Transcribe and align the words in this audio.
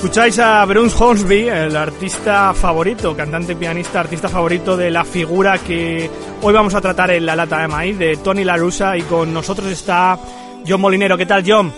Escucháis 0.00 0.38
a 0.38 0.64
Bruce 0.64 0.96
Hornsby, 0.98 1.48
el 1.50 1.76
artista 1.76 2.54
favorito, 2.54 3.14
cantante, 3.14 3.54
pianista, 3.54 4.00
artista 4.00 4.30
favorito 4.30 4.74
de 4.74 4.90
la 4.90 5.04
figura 5.04 5.58
que 5.58 6.08
hoy 6.40 6.54
vamos 6.54 6.74
a 6.74 6.80
tratar 6.80 7.10
en 7.10 7.26
la 7.26 7.36
lata 7.36 7.58
de 7.58 7.68
maíz 7.68 7.98
de 7.98 8.16
Tony 8.16 8.42
Larusa 8.42 8.96
y 8.96 9.02
con 9.02 9.34
nosotros 9.34 9.70
está 9.70 10.18
John 10.66 10.80
Molinero. 10.80 11.18
¿Qué 11.18 11.26
tal, 11.26 11.44
John? 11.46 11.70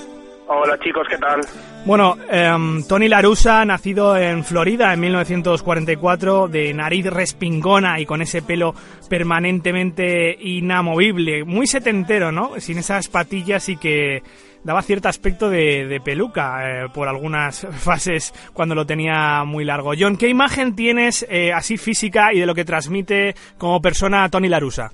Hola 0.46 0.78
chicos, 0.78 1.04
¿qué 1.10 1.18
tal? 1.18 1.40
Bueno, 1.84 2.16
em, 2.30 2.84
Tony 2.84 3.08
Larusa, 3.08 3.64
nacido 3.64 4.16
en 4.16 4.44
Florida 4.44 4.92
en 4.94 5.00
1944, 5.00 6.46
de 6.46 6.72
nariz 6.74 7.06
respingona 7.06 7.98
y 7.98 8.06
con 8.06 8.22
ese 8.22 8.40
pelo 8.40 8.72
permanentemente 9.08 10.32
inamovible, 10.40 11.42
muy 11.42 11.66
setentero, 11.66 12.30
¿no? 12.30 12.52
Sin 12.60 12.78
esas 12.78 13.08
patillas 13.08 13.68
y 13.68 13.76
que 13.78 14.22
daba 14.64 14.82
cierto 14.82 15.08
aspecto 15.08 15.50
de, 15.50 16.00
peluca 16.04 16.62
eh, 16.64 16.86
por 16.94 17.08
algunas 17.08 17.66
fases 17.84 18.32
cuando 18.54 18.74
lo 18.74 18.86
tenía 18.86 19.44
muy 19.44 19.64
largo. 19.64 19.92
John, 19.98 20.16
¿qué 20.18 20.28
imagen 20.28 20.74
tienes 20.74 21.26
eh, 21.30 21.52
así 21.52 21.76
física 21.76 22.32
y 22.32 22.40
de 22.40 22.46
lo 22.46 22.54
que 22.54 22.64
transmite 22.64 23.34
como 23.58 23.80
persona 23.80 24.28
Tony 24.30 24.48
Larusa? 24.48 24.90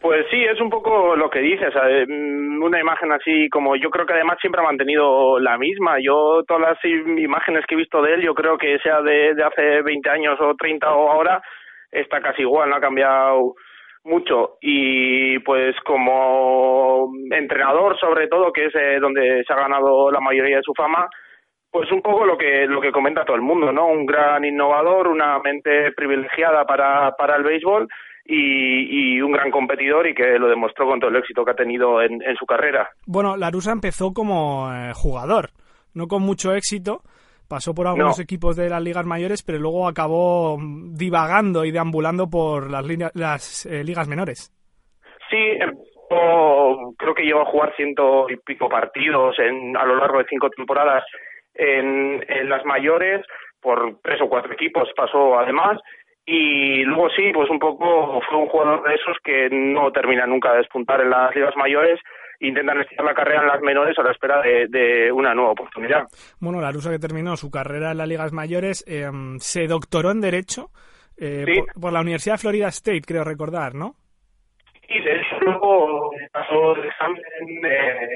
Pues 0.00 0.26
sí, 0.30 0.40
es 0.44 0.60
un 0.60 0.70
poco 0.70 1.16
lo 1.16 1.28
que 1.28 1.40
dices, 1.40 1.74
mm, 1.74 2.62
una 2.62 2.78
imagen 2.78 3.10
así 3.10 3.48
como 3.50 3.74
yo 3.74 3.90
creo 3.90 4.06
que 4.06 4.12
además 4.12 4.38
siempre 4.40 4.60
ha 4.60 4.64
mantenido 4.64 5.40
la 5.40 5.58
misma. 5.58 5.96
Yo 6.00 6.44
todas 6.46 6.62
las 6.62 6.84
imágenes 6.84 7.64
que 7.66 7.74
he 7.74 7.78
visto 7.78 8.00
de 8.02 8.14
él, 8.14 8.22
yo 8.22 8.34
creo 8.34 8.56
que 8.56 8.78
sea 8.78 9.00
de, 9.02 9.34
de 9.34 9.42
hace 9.42 9.82
20 9.82 10.08
años 10.08 10.38
o 10.40 10.54
30 10.54 10.94
o 10.94 11.10
ahora, 11.10 11.42
está 11.90 12.20
casi 12.20 12.42
igual, 12.42 12.70
no 12.70 12.76
ha 12.76 12.80
cambiado 12.80 13.54
mucho. 14.06 14.56
Y 14.60 15.38
pues 15.40 15.76
como 15.84 17.10
entrenador 17.30 17.98
sobre 17.98 18.28
todo 18.28 18.52
que 18.52 18.66
es 18.66 18.74
eh, 18.74 18.98
donde 19.00 19.44
se 19.46 19.52
ha 19.52 19.56
ganado 19.56 20.10
la 20.10 20.20
mayoría 20.20 20.56
de 20.56 20.62
su 20.62 20.72
fama 20.74 21.08
pues 21.76 21.92
un 21.92 22.00
poco 22.00 22.24
lo 22.24 22.38
que 22.38 22.66
lo 22.66 22.80
que 22.80 22.90
comenta 22.90 23.24
todo 23.24 23.36
el 23.36 23.42
mundo 23.42 23.70
no 23.70 23.88
un 23.88 24.06
gran 24.06 24.42
innovador 24.44 25.08
una 25.08 25.38
mente 25.40 25.92
privilegiada 25.92 26.64
para 26.64 27.12
para 27.16 27.36
el 27.36 27.42
béisbol 27.42 27.86
y, 28.28 29.20
un 29.20 29.30
gran 29.30 29.50
competidor 29.50 30.06
y 30.08 30.14
que 30.14 30.38
lo 30.38 30.48
demostró 30.48 30.86
con 30.86 30.98
todo 30.98 31.10
el 31.10 31.16
éxito 31.16 31.44
que 31.44 31.52
ha 31.52 31.54
tenido 31.54 32.02
en, 32.02 32.20
en 32.22 32.34
su 32.36 32.44
carrera. 32.44 32.88
Bueno 33.06 33.36
Larusa 33.36 33.72
empezó 33.72 34.12
como 34.12 34.72
eh, 34.72 34.92
jugador 34.94 35.50
no 35.94 36.06
con 36.06 36.22
mucho 36.22 36.54
éxito 36.54 37.02
Pasó 37.48 37.74
por 37.74 37.86
algunos 37.86 38.18
equipos 38.18 38.56
de 38.56 38.68
las 38.68 38.82
ligas 38.82 39.06
mayores, 39.06 39.42
pero 39.42 39.58
luego 39.58 39.86
acabó 39.86 40.58
divagando 40.58 41.64
y 41.64 41.70
deambulando 41.70 42.28
por 42.28 42.70
las, 42.70 42.84
las 43.14 43.66
eh, 43.66 43.84
ligas 43.84 44.08
menores. 44.08 44.52
Sí, 45.30 45.58
creo 46.96 47.14
que 47.14 47.22
llegó 47.22 47.42
a 47.42 47.50
jugar 47.50 47.74
ciento 47.76 48.28
y 48.28 48.36
pico 48.36 48.68
partidos 48.68 49.38
en, 49.38 49.76
a 49.76 49.84
lo 49.84 49.96
largo 49.96 50.18
de 50.18 50.26
cinco 50.28 50.50
temporadas 50.50 51.04
en, 51.54 52.24
en 52.28 52.48
las 52.48 52.64
mayores, 52.64 53.24
por 53.60 53.98
tres 54.02 54.20
o 54.20 54.28
cuatro 54.28 54.52
equipos 54.52 54.88
pasó 54.96 55.38
además, 55.38 55.80
y 56.24 56.82
luego 56.82 57.08
sí, 57.10 57.30
pues 57.32 57.48
un 57.50 57.58
poco 57.58 58.20
fue 58.28 58.38
un 58.38 58.48
jugador 58.48 58.82
de 58.82 58.94
esos 58.94 59.16
que 59.22 59.48
no 59.50 59.92
termina 59.92 60.26
nunca 60.26 60.52
de 60.52 60.58
despuntar 60.58 61.00
en 61.00 61.10
las 61.10 61.34
ligas 61.34 61.56
mayores 61.56 62.00
intentan 62.40 62.80
estirar 62.80 63.04
la 63.04 63.14
carrera 63.14 63.42
en 63.42 63.48
las 63.48 63.60
menores 63.60 63.98
a 63.98 64.02
la 64.02 64.12
espera 64.12 64.42
de, 64.42 65.10
una 65.12 65.34
nueva 65.34 65.52
oportunidad. 65.52 66.06
Bueno, 66.40 66.60
la 66.60 66.68
Larusa 66.68 66.90
que 66.90 66.98
terminó 66.98 67.36
su 67.36 67.50
carrera 67.50 67.92
en 67.92 67.98
las 67.98 68.08
ligas 68.08 68.32
mayores 68.32 68.84
em, 68.86 69.38
se 69.38 69.66
doctoró 69.66 70.10
en 70.10 70.20
Derecho 70.20 70.70
eh, 71.18 71.44
por, 71.80 71.92
la 71.92 72.00
Universidad 72.00 72.34
de 72.34 72.40
Florida 72.40 72.68
State, 72.68 73.02
creo 73.06 73.24
recordar, 73.24 73.74
¿no? 73.74 73.94
Y 74.88 75.00
de 75.02 75.16
hecho 75.16 75.36
luego 75.40 76.10
pasó 76.32 76.76
el 76.76 76.84
examen 76.84 77.22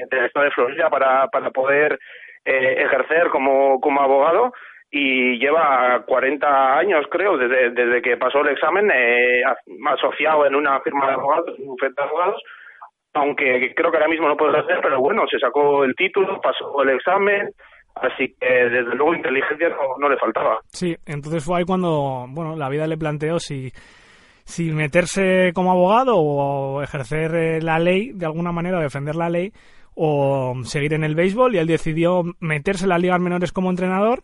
del 0.09 0.25
Estado 0.25 0.45
de 0.45 0.51
Florida 0.51 0.89
para, 0.89 1.27
para 1.27 1.49
poder 1.51 1.99
eh, 2.45 2.83
ejercer 2.85 3.29
como, 3.29 3.79
como 3.81 4.01
abogado 4.01 4.53
y 4.91 5.39
lleva 5.39 6.03
40 6.05 6.77
años, 6.77 7.05
creo, 7.09 7.37
desde, 7.37 7.71
desde 7.71 8.01
que 8.01 8.17
pasó 8.17 8.41
el 8.41 8.49
examen, 8.49 8.91
eh, 8.93 9.41
asociado 9.87 10.45
en 10.45 10.55
una 10.55 10.81
firma 10.81 11.07
de 11.07 11.13
abogados, 11.13 11.57
un 11.59 11.67
bufete 11.67 11.93
de 11.97 12.03
abogados, 12.03 12.43
aunque 13.13 13.73
creo 13.75 13.91
que 13.91 13.97
ahora 13.97 14.09
mismo 14.09 14.27
no 14.27 14.37
puedo 14.37 14.57
hacer, 14.57 14.79
pero 14.81 14.99
bueno, 14.99 15.23
se 15.29 15.39
sacó 15.39 15.83
el 15.83 15.95
título, 15.95 16.39
pasó 16.41 16.81
el 16.83 16.89
examen, 16.91 17.49
así 17.95 18.35
que 18.39 18.47
desde 18.47 18.95
luego 18.95 19.15
inteligencia 19.15 19.69
no, 19.99 20.09
le 20.09 20.17
faltaba. 20.17 20.59
Sí, 20.69 20.95
entonces 21.05 21.43
fue 21.43 21.59
ahí 21.59 21.65
cuando, 21.65 22.25
bueno, 22.29 22.55
la 22.55 22.69
vida 22.69 22.87
le 22.87 22.97
planteó 22.97 23.39
si, 23.39 23.71
si 24.45 24.71
meterse 24.71 25.51
como 25.53 25.71
abogado 25.71 26.15
o 26.17 26.81
ejercer 26.81 27.35
eh, 27.35 27.61
la 27.61 27.79
ley 27.79 28.11
de 28.13 28.25
alguna 28.25 28.51
manera, 28.51 28.79
defender 28.79 29.15
la 29.15 29.29
ley, 29.29 29.51
o 29.93 30.53
seguir 30.63 30.93
en 30.93 31.03
el 31.03 31.15
béisbol, 31.15 31.55
y 31.55 31.57
él 31.57 31.67
decidió 31.67 32.23
meterse 32.39 32.85
en 32.85 32.89
las 32.89 33.01
ligas 33.01 33.19
menores 33.19 33.51
como 33.51 33.69
entrenador. 33.69 34.23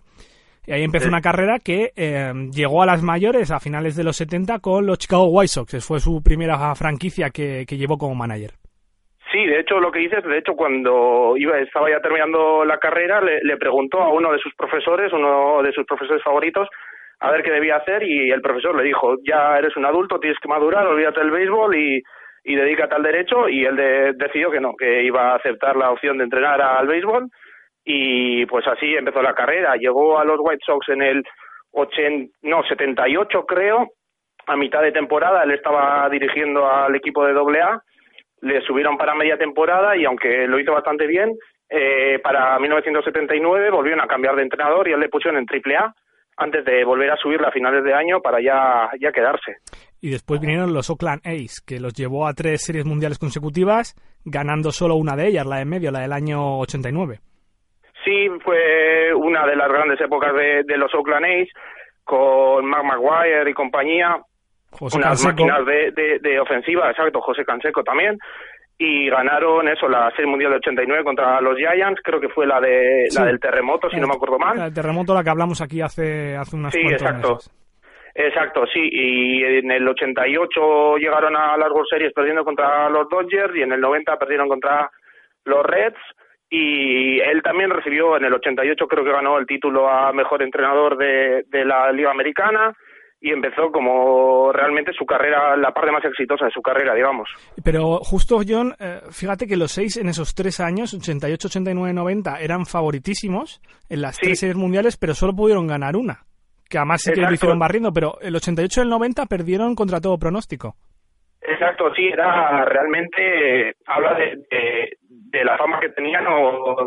Y 0.66 0.74
ahí 0.74 0.84
empezó 0.84 1.08
una 1.08 1.22
carrera 1.22 1.60
que 1.60 1.94
eh, 1.96 2.34
llegó 2.52 2.84
a 2.84 2.86
las 2.86 3.02
mayores 3.02 3.52
a 3.52 3.60
finales 3.60 3.96
de 3.96 4.04
los 4.04 4.18
70 4.18 4.60
con 4.60 4.86
los 4.86 4.98
Chicago 4.98 5.28
White 5.28 5.48
Sox. 5.48 5.86
Fue 5.86 6.02
su 6.02 6.22
primera 6.22 6.76
franquicia 6.76 7.30
que 7.30 7.66
llevó 7.66 7.98
como 7.98 8.16
manager. 8.16 8.54
Sí, 9.32 9.46
de 9.46 9.60
hecho, 9.60 9.80
lo 9.80 9.92
que 9.92 10.00
dices, 10.00 10.24
de 10.24 10.38
hecho, 10.38 10.54
cuando 10.56 11.36
iba, 11.38 11.60
estaba 11.60 11.90
ya 11.90 12.00
terminando 12.00 12.64
la 12.64 12.78
carrera, 12.78 13.20
le, 13.22 13.58
preguntó 13.58 14.02
a 14.02 14.10
uno 14.10 14.32
de 14.32 14.40
sus 14.40 14.54
profesores, 14.56 15.12
uno 15.12 15.62
de 15.64 15.74
sus 15.74 15.86
profesores 15.86 16.24
favoritos, 16.24 16.70
a 17.20 17.32
ver 17.32 17.44
qué 17.44 17.52
debía 17.52 17.78
hacer 17.78 18.04
y 18.04 18.30
el 18.32 18.42
profesor 18.42 18.76
le 18.76 18.84
dijo, 18.84 19.18
ya 19.28 19.58
eres 19.58 19.76
un 19.76 19.86
adulto, 19.86 20.20
tienes 20.20 20.40
que 20.40 20.48
madurar, 20.48 20.86
olvídate 20.88 21.20
del 21.20 21.32
béisbol 21.32 21.76
y, 21.76 22.04
dedícate 22.46 22.96
al 22.96 23.04
derecho 23.04 23.50
y 23.50 23.66
él 23.66 23.76
decidió 24.16 24.50
que 24.50 24.62
no, 24.62 24.74
que 24.78 25.04
iba 25.04 25.32
a 25.32 25.36
aceptar 25.36 25.76
la 25.76 25.92
opción 25.92 26.18
de 26.18 26.24
entrenar 26.24 26.62
al 26.62 26.88
béisbol 26.88 27.28
y 27.84 28.46
pues 28.46 28.66
así 28.68 28.96
empezó 28.96 29.22
la 29.22 29.34
carrera. 29.34 29.76
Llegó 29.76 30.18
a 30.18 30.24
los 30.24 30.38
White 30.40 30.64
Sox 30.66 30.88
en 30.90 31.02
el 31.02 31.24
80, 31.72 32.32
no, 32.44 32.64
78 32.64 33.46
creo, 33.46 33.90
a 34.46 34.56
mitad 34.56 34.82
de 34.82 34.94
temporada, 34.94 35.44
él 35.44 35.52
estaba 35.52 36.08
dirigiendo 36.10 36.72
al 36.72 36.96
equipo 36.96 37.26
de 37.26 37.34
AA 37.34 37.82
le 38.42 38.62
subieron 38.62 38.98
para 38.98 39.16
media 39.16 39.38
temporada 39.38 39.96
y 39.96 40.06
aunque 40.06 40.48
lo 40.48 40.60
hizo 40.60 40.74
bastante 40.74 41.08
bien, 41.08 41.38
eh, 41.70 42.20
para 42.20 42.58
1979 42.60 43.70
volvieron 43.72 44.02
a 44.02 44.08
cambiar 44.08 44.36
de 44.36 44.44
entrenador 44.44 44.88
y 44.88 44.94
él 44.94 45.00
le 45.00 45.10
pusieron 45.10 45.40
en 45.40 45.46
triple 45.46 45.76
A 45.76 45.94
antes 46.38 46.64
de 46.64 46.84
volver 46.86 47.10
a 47.10 47.18
subirla 47.18 47.50
a 47.50 47.52
finales 47.52 47.84
de 47.84 47.94
año 47.94 48.22
para 48.22 48.40
ya, 48.40 48.90
ya 49.00 49.12
quedarse. 49.12 49.58
Y 50.00 50.12
después 50.12 50.40
vinieron 50.40 50.74
los 50.74 50.90
Oakland 50.90 51.22
A's, 51.26 51.62
que 51.66 51.80
los 51.80 51.94
llevó 51.94 52.28
a 52.28 52.34
tres 52.34 52.64
series 52.64 52.86
mundiales 52.86 53.18
consecutivas, 53.18 53.96
ganando 54.24 54.72
solo 54.72 54.96
una 54.96 55.16
de 55.16 55.28
ellas, 55.28 55.48
la 55.48 55.58
de 55.58 55.66
medio, 55.66 55.92
la 55.92 56.02
del 56.02 56.14
año 56.14 56.60
89. 56.60 57.20
Sí, 58.06 58.30
fue 58.44 59.14
una 59.16 59.48
de 59.48 59.56
las 59.56 59.68
grandes 59.68 60.00
épocas 60.00 60.34
de, 60.36 60.64
de 60.64 60.78
los 60.78 60.94
Oakland 60.94 61.26
A's, 61.26 61.50
con 62.04 62.66
Mark 62.66 62.86
McGuire 62.86 63.50
y 63.50 63.54
compañía, 63.54 64.18
unas 64.80 65.26
máquinas 65.26 65.66
de, 65.66 66.20
de, 66.22 66.40
ofensiva, 66.40 66.90
exacto, 66.90 67.22
José 67.22 67.44
Canseco 67.46 67.84
también, 67.84 68.18
y 68.78 69.10
ganaron 69.10 69.68
eso, 69.68 69.88
la 69.88 70.12
Serie 70.12 70.28
Mundial 70.28 70.52
de 70.52 70.58
89 70.58 71.04
contra 71.04 71.42
los 71.42 71.58
Giants, 71.58 72.00
creo 72.04 72.20
que 72.20 72.30
fue 72.30 72.46
la 72.46 72.62
de 72.62 73.08
la 73.16 73.26
del 73.26 73.40
terremoto, 73.40 73.90
si 73.90 74.00
no 74.00 74.08
me 74.08 74.16
acuerdo 74.16 74.38
mal. 74.38 74.58
La 74.58 74.66
del 74.66 74.74
terremoto, 74.74 75.14
la 75.14 75.24
que 75.24 75.30
hablamos 75.32 75.62
aquí 75.62 75.82
hace, 75.82 76.36
hace 76.36 76.56
unas 76.56 76.74
Sí, 76.74 76.82
exacto. 76.82 77.40
Exacto, 78.20 78.66
sí, 78.74 78.80
y 78.92 79.44
en 79.44 79.70
el 79.70 79.88
88 79.88 80.98
llegaron 80.98 81.36
a 81.36 81.56
las 81.56 81.70
World 81.70 81.88
Series 81.88 82.14
perdiendo 82.14 82.44
contra 82.44 82.90
los 82.90 83.08
Dodgers 83.10 83.56
y 83.56 83.62
en 83.62 83.72
el 83.74 83.80
90 83.80 84.18
perdieron 84.18 84.50
contra 84.50 84.90
los 85.46 85.64
Reds. 85.64 86.00
Y 86.50 87.20
él 87.20 87.44
también 87.44 87.70
recibió 87.70 88.18
en 88.18 88.26
el 88.26 88.34
88 88.34 88.88
creo 88.88 89.04
que 89.04 89.12
ganó 89.12 89.38
el 89.38 89.46
título 89.46 89.88
a 89.88 90.12
mejor 90.14 90.42
entrenador 90.42 90.98
de, 90.98 91.44
de 91.48 91.66
la 91.66 91.92
Liga 91.92 92.10
Americana 92.10 92.74
y 93.28 93.32
empezó 93.32 93.72
como 93.72 94.52
realmente 94.54 94.94
su 94.94 95.06
carrera, 95.06 95.58
la 95.58 95.72
parte 95.72 95.92
más 95.92 96.06
exitosa 96.06 96.46
de 96.46 96.52
su 96.52 96.62
carrera, 96.62 96.94
digamos. 96.94 97.30
Pero 97.64 97.98
justo, 97.98 98.40
John, 98.48 98.74
eh, 98.80 99.02
fíjate 99.12 99.48
que 99.48 99.58
los 99.58 99.72
seis 99.72 99.98
en 99.98 100.08
esos 100.08 100.34
tres 100.34 100.62
años, 100.62 100.94
88, 100.94 101.48
89, 101.50 101.94
90, 101.94 102.40
eran 102.40 102.66
favoritísimos 102.66 103.62
en 103.90 104.02
las 104.02 104.18
tres 104.18 104.40
series 104.40 104.56
mundiales, 104.56 104.96
pero 104.96 105.14
solo 105.14 105.34
pudieron 105.34 105.68
ganar 105.68 105.98
una. 105.98 106.20
Que 106.70 106.78
además 106.78 107.02
sí 107.02 107.12
que 107.14 107.22
lo 107.22 107.34
hicieron 107.34 107.60
barriendo, 107.60 107.92
pero 107.92 108.18
el 108.22 108.36
88 108.36 108.82
y 108.82 108.84
el 108.84 108.90
90 108.90 109.26
perdieron 109.26 109.76
contra 109.76 110.00
todo 110.00 110.18
pronóstico. 110.18 110.76
Exacto, 111.42 111.94
sí, 111.96 112.08
era 112.08 112.66
realmente, 112.66 113.76
habla 113.86 114.16
de, 114.16 114.98
de, 115.10 115.46
la 115.46 115.58
fama 115.58 115.80
que 115.80 115.90
tenían 115.90 116.26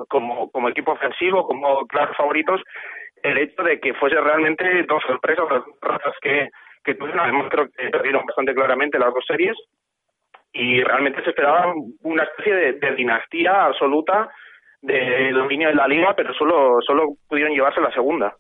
como, 0.09 0.51
como 0.51 0.69
equipo 0.69 0.93
ofensivo, 0.93 1.47
como 1.47 1.87
claros 1.87 2.15
favoritos, 2.17 2.61
el 3.23 3.39
hecho 3.39 3.63
de 3.63 3.81
que 3.81 3.95
fuese 3.95 4.21
realmente 4.21 4.65
dos 4.89 5.03
sorpresas, 5.07 5.45
las 5.51 5.63
razas 5.81 6.15
que, 6.21 6.49
que 6.85 6.95
tuvieron, 6.95 7.21
además 7.21 7.49
creo 7.51 7.69
que 7.69 7.89
perdieron 7.91 8.27
bastante 8.27 8.55
claramente 8.55 8.99
las 8.99 9.13
dos 9.13 9.25
series 9.27 9.57
y 10.53 10.83
realmente 10.83 11.23
se 11.23 11.31
esperaba 11.31 11.73
una 12.03 12.25
especie 12.25 12.55
de, 12.55 12.95
dinastía 12.97 13.67
absoluta 13.67 14.31
de 14.83 15.31
dominio 15.33 15.69
de 15.69 15.75
la 15.75 15.87
liga, 15.87 16.15
pero 16.17 16.33
solo, 16.35 16.79
solo 16.85 17.17
pudieron 17.29 17.53
llevarse 17.53 17.81
la 17.81 17.93
segunda. 17.93 18.35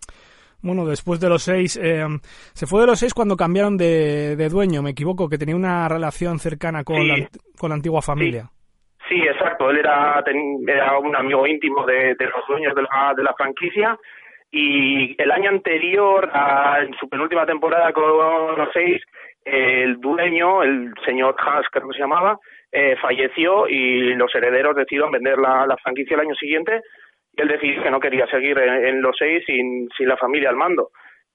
Bueno, 0.62 0.84
después 0.84 1.20
de 1.20 1.28
los 1.28 1.42
seis, 1.42 1.78
eh, 1.82 2.04
se 2.52 2.66
fue 2.66 2.80
de 2.80 2.86
los 2.86 2.98
seis 2.98 3.14
cuando 3.14 3.36
cambiaron 3.36 3.76
de, 3.76 4.48
dueño, 4.50 4.82
me 4.82 4.90
equivoco, 4.90 5.28
que 5.28 5.38
tenía 5.38 5.56
una 5.56 5.88
relación 5.88 6.38
cercana 6.38 6.84
con, 6.84 7.06
la, 7.06 7.28
con 7.58 7.70
la 7.70 7.76
antigua 7.76 8.02
familia. 8.02 8.50
Sí, 9.08 9.16
exacto. 9.22 9.70
Él 9.70 9.78
era, 9.78 10.22
era 10.66 10.98
un 10.98 11.16
amigo 11.16 11.46
íntimo 11.46 11.84
de, 11.86 12.14
los 12.18 12.46
dueños 12.48 12.74
de 12.74 12.82
la, 12.82 13.14
de 13.16 13.22
la 13.22 13.34
franquicia 13.34 13.98
y 14.50 15.14
el 15.20 15.30
año 15.30 15.50
anterior, 15.50 16.30
en 16.80 16.94
su 16.94 17.08
penúltima 17.08 17.46
temporada 17.46 17.92
con 17.92 18.58
los 18.58 18.68
seis, 18.72 19.00
el 19.44 20.00
dueño, 20.00 20.62
el 20.62 20.92
señor 21.04 21.36
Haas, 21.38 21.66
creo 21.70 21.88
que 21.88 21.94
se 21.94 22.02
llamaba, 22.02 22.38
eh, 22.72 22.96
falleció 23.00 23.68
y 23.68 24.14
los 24.14 24.34
herederos 24.34 24.76
decidieron 24.76 25.12
vender 25.12 25.38
la, 25.38 25.76
franquicia 25.82 26.14
el 26.14 26.26
año 26.26 26.34
siguiente. 26.34 26.80
Y 27.36 27.42
él 27.42 27.48
decidió 27.48 27.82
que 27.82 27.90
no 27.90 28.00
quería 28.00 28.26
seguir 28.26 28.58
en, 28.58 29.00
los 29.00 29.16
seis 29.16 29.44
sin 29.46 29.88
la 30.00 30.16
familia 30.16 30.50
al 30.50 30.56
mando 30.56 30.90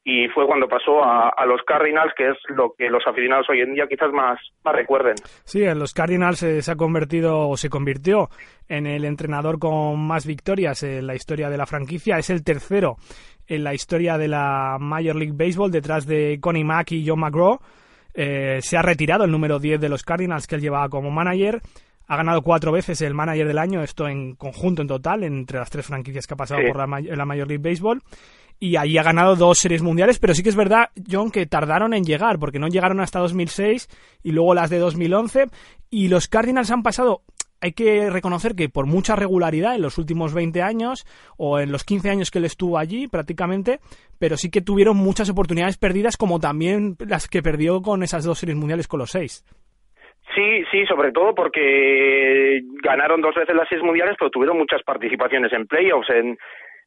y 0.08 0.28
fue 0.28 0.46
cuando 0.46 0.68
pasó 0.68 1.04
a, 1.04 1.34
los 1.48 1.64
Cardinals, 1.64 2.14
que 2.16 2.30
es 2.30 2.38
lo 2.50 2.76
que 2.78 2.90
los 2.90 3.02
aficionados 3.08 3.50
hoy 3.50 3.62
en 3.62 3.74
día 3.74 3.88
quizás 3.90 4.12
más, 4.12 4.40
recuerden. 4.64 5.16
Sí, 5.44 5.64
en 5.64 5.80
los 5.80 5.96
Cardinals 5.96 6.44
eh, 6.44 6.62
se 6.62 6.72
ha 6.72 6.76
convertido 6.76 7.50
o 7.50 7.58
se 7.58 7.72
convirtió 7.72 8.30
en 8.70 8.86
el 8.86 9.04
entrenador 9.04 9.58
con 9.58 10.00
más 10.00 10.28
victorias 10.28 10.84
en 10.84 11.08
la 11.08 11.16
historia 11.16 11.50
de 11.50 11.58
la 11.58 11.66
franquicia. 11.66 12.20
Es 12.20 12.30
el 12.30 12.44
tercero 12.44 12.98
en 13.48 13.64
la 13.64 13.74
historia 13.74 14.20
de 14.20 14.28
la 14.28 14.78
Major 14.80 15.16
League 15.16 15.34
Baseball, 15.36 15.72
detrás 15.72 16.06
de 16.06 16.38
Connie 16.40 16.64
Mack 16.64 16.92
y 16.92 17.08
John 17.08 17.22
McGraw. 17.22 17.60
Eh, 18.14 18.60
se 18.62 18.78
ha 18.78 18.84
retirado 18.84 19.24
el 19.24 19.32
número 19.32 19.58
10 19.58 19.82
de 19.82 19.90
los 19.90 20.04
Cardinals 20.04 20.46
que 20.46 20.54
él 20.54 20.62
llevaba 20.62 20.88
como 20.88 21.10
manager. 21.10 21.62
Ha 22.08 22.18
ganado 22.18 22.42
cuatro 22.42 22.72
veces 22.72 23.02
el 23.02 23.14
manager 23.14 23.48
del 23.48 23.58
año, 23.58 23.82
esto 23.82 24.08
en 24.08 24.36
conjunto, 24.36 24.82
en 24.82 24.88
total, 24.88 25.24
entre 25.24 25.60
las 25.60 25.70
tres 25.70 25.86
franquicias 25.86 26.28
que 26.28 26.34
ha 26.34 26.38
pasado 26.38 26.62
por 26.68 26.78
la, 26.78 27.00
la 27.02 27.26
Major 27.26 27.48
League 27.48 27.70
Baseball. 27.70 28.02
Y 28.60 28.78
ahí 28.78 28.98
ha 28.98 29.04
ganado 29.04 29.36
dos 29.36 29.60
series 29.60 29.82
mundiales, 29.82 30.18
pero 30.18 30.34
sí 30.34 30.42
que 30.42 30.50
es 30.50 30.56
verdad, 30.56 30.90
John, 31.10 31.30
que 31.30 31.46
tardaron 31.46 31.94
en 31.94 32.06
llegar, 32.06 32.40
porque 32.40 32.60
no 32.60 32.68
llegaron 32.68 33.02
hasta 33.02 33.20
2006 33.20 33.90
y 34.24 34.32
luego 34.32 34.54
las 34.54 34.70
de 34.70 34.80
2011, 34.80 35.50
y 35.90 36.08
los 36.08 36.30
Cardinals 36.30 36.72
han 36.72 36.82
pasado, 36.82 37.24
hay 37.60 37.74
que 37.74 38.10
reconocer 38.10 38.56
que 38.56 38.70
por 38.70 38.86
mucha 38.86 39.16
regularidad 39.16 39.76
en 39.76 39.82
los 39.82 39.98
últimos 39.98 40.34
20 40.34 40.62
años, 40.62 41.06
o 41.36 41.60
en 41.60 41.72
los 41.72 41.84
15 41.84 42.10
años 42.10 42.32
que 42.32 42.40
él 42.40 42.46
estuvo 42.46 42.78
allí 42.78 43.08
prácticamente, 43.08 43.82
pero 44.20 44.38
sí 44.38 44.50
que 44.50 44.62
tuvieron 44.62 44.96
muchas 44.96 45.30
oportunidades 45.30 45.78
perdidas, 45.78 46.16
como 46.16 46.40
también 46.40 46.96
las 47.00 47.28
que 47.28 47.44
perdió 47.44 47.82
con 47.82 48.04
esas 48.04 48.24
dos 48.24 48.40
series 48.40 48.58
mundiales 48.58 48.88
con 48.88 49.00
los 49.00 49.12
seis. 49.12 49.44
Sí, 50.34 50.64
sí, 50.72 50.86
sobre 50.86 51.12
todo 51.12 51.36
porque 51.36 52.62
ganaron 52.82 53.22
dos 53.22 53.36
veces 53.36 53.56
las 53.56 53.70
series 53.70 53.86
mundiales, 53.86 54.16
pero 54.18 54.32
tuvieron 54.32 54.58
muchas 54.58 54.82
participaciones 54.84 55.54
en 55.54 55.68
playoffs, 55.68 56.10
en, 56.10 56.38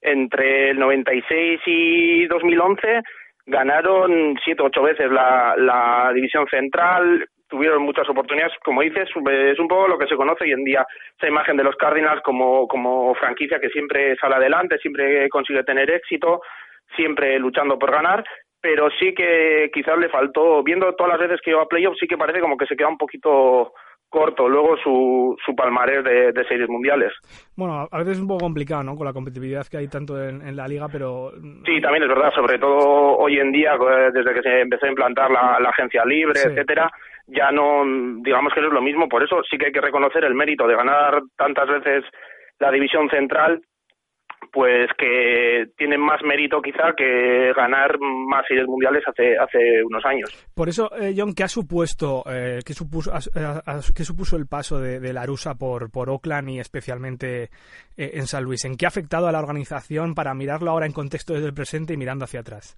entre 0.03 0.71
el 0.71 0.79
96 0.79 1.61
y 1.67 2.27
2011 2.27 3.03
ganaron 3.49 4.39
siete 4.45 4.63
ocho 4.63 4.83
veces 4.83 5.11
la, 5.11 5.55
la 5.57 6.13
división 6.15 6.47
central, 6.49 7.27
tuvieron 7.49 7.83
muchas 7.83 8.09
oportunidades, 8.09 8.53
como 8.63 8.83
dices, 8.83 9.09
es 9.09 9.59
un 9.59 9.69
poco 9.69 9.89
lo 9.89 9.99
que 9.99 10.07
se 10.07 10.17
conoce 10.17 10.45
hoy 10.45 10.53
en 10.53 10.65
día, 10.65 10.87
esa 11.17 11.29
imagen 11.29 11.57
de 11.57 11.65
los 11.65 11.75
Cardinals 11.77 12.21
como, 12.23 12.69
como 12.69 13.15
franquicia 13.15 13.59
que 13.59 13.71
siempre 13.71 14.17
sale 14.17 14.35
adelante, 14.35 14.79
siempre 14.79 15.29
consigue 15.31 15.65
tener 15.65 15.91
éxito, 15.91 16.43
siempre 16.95 17.39
luchando 17.39 17.79
por 17.79 17.91
ganar, 17.91 18.23
pero 18.61 18.89
sí 18.99 19.15
que 19.15 19.71
quizás 19.73 19.99
le 19.99 20.09
faltó, 20.09 20.63
viendo 20.63 20.93
todas 20.95 21.13
las 21.13 21.29
veces 21.29 21.41
que 21.45 21.51
iba 21.51 21.63
a 21.63 21.67
playoffs, 21.67 21.99
sí 22.01 22.07
que 22.07 22.17
parece 22.17 22.41
como 22.41 22.57
que 22.57 22.67
se 22.67 22.77
queda 22.77 22.89
un 22.89 22.99
poquito 22.99 23.73
corto 24.09 24.49
luego 24.49 24.77
su, 24.79 25.37
su 25.45 25.55
palmarés 25.55 26.03
de, 26.03 26.45
series 26.49 26.69
mundiales. 26.69 27.13
Bueno, 27.57 27.87
a 27.91 27.99
veces 27.99 28.15
es 28.15 28.21
un 28.21 28.29
poco 28.29 28.41
complicado, 28.41 28.83
¿no? 28.83 28.97
Con 28.97 29.07
la 29.07 29.13
competitividad 29.13 29.67
que 29.67 29.77
hay 29.77 29.89
tanto 29.89 30.21
en, 30.23 30.57
la 30.57 30.67
liga, 30.67 30.89
pero... 30.91 31.33
Sí, 31.67 31.81
también 31.81 32.05
es 32.05 32.09
verdad, 32.09 32.33
sobre 32.35 32.59
todo 32.59 33.19
hoy 33.19 33.39
en 33.39 33.53
día, 33.53 33.75
eh, 33.75 34.11
desde 34.13 34.35
que 34.35 34.43
se 34.43 34.61
empezó 34.61 34.87
a 34.87 34.91
implantar 34.91 35.31
la, 35.31 35.57
agencia 35.69 36.05
libre, 36.05 36.41
etcétera, 36.43 36.91
ya 37.27 37.51
no, 37.53 37.85
digamos 38.23 38.53
que 38.55 38.61
no 38.63 38.69
es 38.69 38.73
lo 38.73 38.83
mismo, 38.83 39.09
por 39.09 39.23
eso 39.23 39.43
sí 39.49 39.59
que 39.59 39.67
hay 39.67 39.73
que 39.73 39.81
reconocer 39.83 40.25
el 40.25 40.35
mérito 40.35 40.67
de 40.67 40.77
ganar 40.77 41.21
tantas 41.37 41.69
veces 41.69 42.05
la 42.59 42.71
división 42.71 43.11
central 43.11 43.61
pues 44.53 44.89
que 44.99 45.67
tienen 45.77 46.01
más 46.01 46.23
mérito 46.23 46.61
quizá 46.61 46.93
que 46.97 47.53
ganar 47.55 47.99
más 48.01 48.47
series 48.47 48.67
mundiales 48.67 49.03
hace 49.07 49.37
hace 49.37 49.83
unos 49.85 50.05
años. 50.05 50.31
Por 50.55 50.69
eso, 50.69 50.91
eh, 50.97 51.15
John, 51.17 51.35
¿qué 51.35 51.45
ha 51.45 51.49
supuesto, 51.49 52.25
eh, 52.31 52.61
qué, 52.65 52.73
supuso, 52.73 53.13
qué 53.95 54.05
supuso 54.05 54.37
el 54.37 54.47
paso 54.47 54.79
de, 54.79 55.01
de 55.01 55.13
la 55.13 55.25
Rusa 55.27 55.55
por, 55.55 55.91
por 55.91 56.11
Oakland 56.11 56.51
y 56.51 56.59
especialmente 56.59 57.45
eh, 57.97 58.11
en 58.15 58.27
San 58.27 58.45
Luis? 58.45 58.65
¿En 58.65 58.77
qué 58.77 58.87
ha 58.87 58.89
afectado 58.89 59.29
a 59.29 59.33
la 59.33 59.39
organización 59.39 60.15
para 60.15 60.35
mirarlo 60.35 60.71
ahora 60.71 60.87
en 60.87 60.93
contexto 60.93 61.35
desde 61.35 61.47
el 61.47 61.55
presente 61.55 61.95
y 61.95 61.97
mirando 61.97 62.25
hacia 62.25 62.41
atrás? 62.41 62.77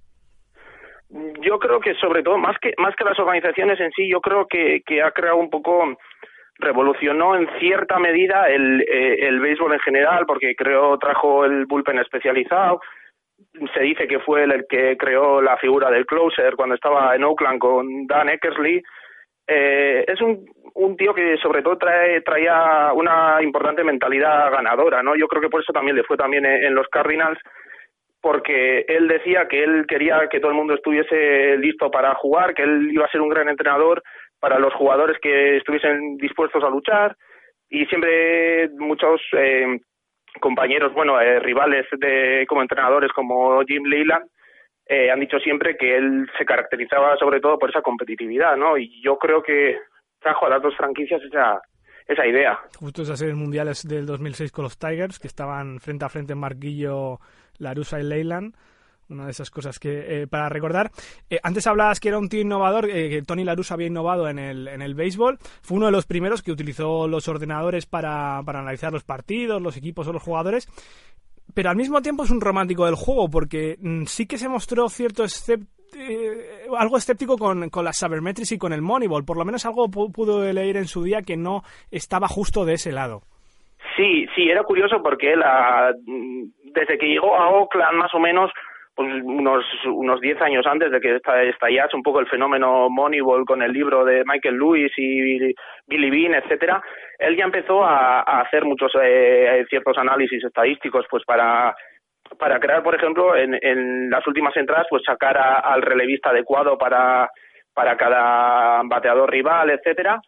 Yo 1.43 1.59
creo 1.59 1.81
que 1.81 1.95
sobre 1.95 2.23
todo, 2.23 2.39
más 2.39 2.57
que, 2.61 2.73
más 2.79 2.95
que 2.95 3.05
las 3.05 3.19
organizaciones 3.19 3.81
en 3.81 3.91
sí, 3.91 4.09
yo 4.09 4.21
creo 4.21 4.47
que, 4.47 4.83
que 4.87 5.03
ha 5.03 5.11
creado 5.11 5.39
un 5.39 5.51
poco 5.51 5.97
revolucionó 6.61 7.37
en 7.37 7.49
cierta 7.59 7.99
medida 7.99 8.49
el, 8.49 8.83
eh, 8.89 9.39
béisbol 9.41 9.73
en 9.73 9.81
general 9.81 10.25
porque 10.27 10.55
creó, 10.55 10.99
trajo 10.99 11.45
el 11.45 11.67
bullpen 11.67 11.99
especializado. 11.99 12.81
Se 13.75 13.81
dice 13.81 14.07
que 14.07 14.21
fue 14.21 14.45
el, 14.45 14.67
que 14.69 14.97
creó 14.97 15.41
la 15.41 15.57
figura 15.57 15.91
del 15.91 16.07
closer 16.07 16.55
cuando 16.55 16.75
estaba 16.75 17.15
en 17.17 17.25
Oakland 17.25 17.59
con 17.59 18.07
Dan 18.07 18.29
Eckersley. 18.29 18.83
Eh, 19.47 20.05
es 20.07 20.21
un, 20.21 20.45
un 20.75 20.97
tío 20.97 21.15
que 21.15 21.37
sobre 21.39 21.63
todo 21.63 21.79
trae, 21.79 22.21
traía 22.21 22.93
una 22.95 23.43
importante 23.43 23.83
mentalidad 23.83 24.53
ganadora, 24.53 25.03
¿no? 25.03 25.17
Yo 25.17 25.27
creo 25.27 25.43
que 25.43 25.49
por 25.49 25.63
eso 25.63 25.73
también 25.73 25.97
le 25.97 26.05
fue 26.05 26.17
también 26.17 26.45
en 26.47 26.75
los 26.75 26.87
Cardinals, 26.89 27.41
porque 28.21 28.85
él 28.87 29.09
decía 29.09 29.49
que 29.49 29.65
él 29.65 29.87
quería 29.89 30.29
que 30.29 30.41
todo 30.41 30.51
el 30.51 30.57
mundo 30.57 30.75
estuviese 30.75 31.57
listo 31.57 31.91
para 31.91 32.15
jugar, 32.15 32.55
que 32.55 32.63
él 32.63 32.91
iba 32.93 33.07
a 33.07 33.11
ser 33.11 33.21
un 33.21 33.31
gran 33.31 33.49
entrenador 33.49 34.03
para 34.41 34.59
los 34.59 34.75
jugadores 34.75 35.19
que 35.21 35.59
estuviesen 35.59 36.17
dispuestos 36.17 36.65
a 36.65 36.71
luchar 36.71 37.17
y 37.69 37.87
siempre 37.87 38.69
muchos 38.79 39.21
eh, 39.37 39.79
compañeros, 40.41 40.93
bueno, 40.93 41.21
eh, 41.21 41.39
rivales 41.41 41.87
de 41.99 42.47
como 42.49 42.63
entrenadores 42.63 43.13
como 43.13 43.63
Jim 43.65 43.85
Leyland 43.85 44.29
eh, 44.87 45.11
han 45.11 45.21
dicho 45.21 45.39
siempre 45.39 45.77
que 45.77 45.97
él 45.97 46.29
se 46.37 46.45
caracterizaba 46.45 47.17
sobre 47.17 47.41
todo 47.41 47.59
por 47.59 47.71
esa 47.71 47.83
competitividad, 47.83 48.57
¿no? 48.57 48.77
Y 48.77 49.01
yo 49.03 49.19
creo 49.19 49.43
que 49.43 49.79
trajo 50.19 50.47
a 50.47 50.51
las 50.51 50.63
dos 50.63 50.77
franquicias 50.77 51.23
esa 51.23 51.61
esa 52.09 52.27
idea. 52.27 52.59
Justo 52.81 53.03
esas 53.03 53.21
series 53.21 53.37
mundiales 53.37 53.87
del 53.87 54.05
2006 54.05 54.51
con 54.51 54.65
los 54.65 54.79
Tigers 54.79 55.21
que 55.21 55.29
estaban 55.29 55.79
frente 55.79 56.05
a 56.05 56.09
frente 56.09 56.33
en 56.33 56.41
Marquillo, 56.41 57.19
Larusa 57.59 58.01
y 58.01 58.03
Leyland 58.03 58.55
una 59.11 59.25
de 59.25 59.31
esas 59.31 59.51
cosas 59.51 59.79
que 59.79 60.23
eh, 60.23 60.27
para 60.27 60.49
recordar. 60.49 60.91
Eh, 61.29 61.39
antes 61.43 61.67
hablabas 61.67 62.01
que 62.01 62.09
era 62.09 62.19
un 62.19 62.29
tío 62.29 62.41
innovador, 62.41 62.89
eh, 62.89 63.11
que 63.11 63.23
Tony 63.23 63.45
Larusa 63.45 63.75
había 63.75 63.89
innovado 63.89 64.29
en 64.29 64.39
el, 64.39 64.69
en 64.69 64.83
el 64.83 64.95
béisbol. 64.95 65.39
Fue 65.63 65.77
uno 65.77 65.87
de 65.87 65.93
los 65.93 66.07
primeros 66.07 66.43
que 66.43 66.53
utilizó 66.53 67.09
los 67.09 67.29
ordenadores 67.29 67.87
para, 67.87 68.43
para 68.45 68.61
analizar 68.61 68.93
los 68.93 69.05
partidos, 69.05 69.61
los 69.61 69.77
equipos 69.77 70.07
o 70.09 70.13
los 70.13 70.23
jugadores. 70.23 70.69
Pero 71.55 71.71
al 71.71 71.77
mismo 71.77 72.01
tiempo 72.01 72.25
es 72.25 72.31
un 72.31 72.41
romántico 72.41 72.87
del 72.87 72.95
juego, 72.95 73.29
porque 73.29 73.77
mm, 73.81 74.05
sí 74.05 74.27
que 74.27 74.39
se 74.39 74.49
mostró 74.49 74.89
cierto 74.89 75.25
algo 76.79 76.97
escéptico 76.97 77.37
con, 77.37 77.69
con 77.69 77.85
las 77.85 77.99
Sabermetrics 77.99 78.53
y 78.53 78.59
con 78.59 78.73
el 78.73 78.81
Moneyball. 78.81 79.25
Por 79.25 79.37
lo 79.37 79.45
menos 79.45 79.67
algo 79.67 79.91
pudo 79.91 80.53
leer 80.53 80.77
en 80.77 80.87
su 80.87 81.03
día 81.03 81.23
que 81.23 81.37
no 81.37 81.63
estaba 81.91 82.29
justo 82.29 82.65
de 82.65 82.75
ese 82.75 82.93
lado. 82.93 83.23
Sí, 83.97 84.27
sí, 84.35 84.49
era 84.49 84.63
curioso 84.63 85.03
porque 85.03 85.33
él, 85.33 85.43
ah, 85.43 85.93
desde 86.75 86.99
que 86.99 87.07
llegó 87.07 87.37
a 87.37 87.51
Oakland 87.51 87.99
más 87.99 88.15
o 88.15 88.21
menos 88.21 88.51
pues, 89.01 89.23
unos 89.25 89.65
unos 89.87 90.21
10 90.21 90.43
años 90.43 90.67
antes 90.67 90.91
de 90.91 91.01
que 91.01 91.17
estallase 91.49 91.97
un 91.97 92.03
poco 92.03 92.21
el 92.21 92.29
fenómeno 92.29 92.91
Moneyball 92.91 93.47
con 93.47 93.63
el 93.63 93.73
libro 93.73 94.05
de 94.05 94.25
Michael 94.27 94.57
Lewis 94.57 94.93
y 94.97 95.55
Billy 95.87 96.11
Bean, 96.11 96.35
etcétera, 96.35 96.83
él 97.19 97.37
ya 97.37 97.45
empezó 97.45 97.83
a, 97.83 98.21
hacer 98.41 98.65
muchos 98.65 98.93
eh, 99.03 99.65
ciertos 99.69 99.97
análisis 99.97 100.45
estadísticos 100.45 101.07
pues 101.11 101.25
para 101.25 101.75
para 102.39 102.61
crear, 102.61 102.83
por 102.83 102.95
ejemplo, 102.95 103.35
en, 103.35 103.59
en 103.61 104.09
las 104.09 104.25
últimas 104.27 104.57
entradas, 104.57 104.87
pues 104.89 105.03
sacar 105.05 105.37
al 105.37 105.83
relevista 105.83 106.31
adecuado 106.31 106.79
para, 106.79 107.29
para 107.75 107.97
cada 107.97 108.83
bateador 108.85 109.31
rival, 109.31 109.71
etcétera. 109.71 110.21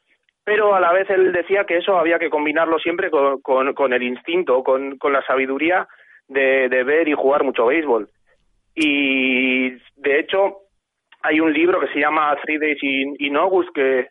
Pero 0.45 0.75
a 0.75 0.81
la 0.81 0.93
vez 0.93 1.09
él 1.11 1.33
decía 1.33 1.65
que 1.65 1.77
eso 1.77 1.97
había 1.97 2.19
que 2.19 2.29
combinarlo 2.29 2.81
siempre 2.81 3.09
con, 3.09 3.41
con, 3.41 3.73
con 3.75 3.93
el 3.93 4.03
instinto, 4.03 4.65
con, 4.65 4.99
con 4.99 5.13
la 5.13 5.25
sabiduría 5.25 5.87
de, 6.27 6.69
de 6.69 6.83
ver 6.83 7.07
y 7.07 7.13
jugar 7.13 7.45
mucho 7.45 7.67
béisbol. 7.67 8.09
Y 8.75 9.71
de 9.97 10.19
hecho, 10.19 10.59
hay 11.23 11.41
un 11.41 11.53
libro 11.53 11.81
que 11.81 11.93
se 11.93 12.01
llama 12.01 12.37
Three 12.43 12.59
Days 12.59 12.83
in, 12.83 13.37
August 13.37 13.71
que, 13.75 14.09